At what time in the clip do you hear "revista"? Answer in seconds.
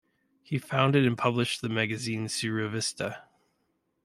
2.49-3.21